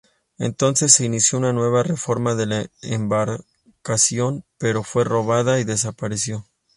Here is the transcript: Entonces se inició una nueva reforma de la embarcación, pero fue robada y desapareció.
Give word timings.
Entonces 0.39 0.93
se 0.93 1.05
inició 1.05 1.37
una 1.37 1.53
nueva 1.53 1.83
reforma 1.83 2.33
de 2.33 2.47
la 2.47 2.67
embarcación, 2.81 4.43
pero 4.57 4.81
fue 4.81 5.03
robada 5.03 5.59
y 5.59 5.63
desapareció. 5.63 6.43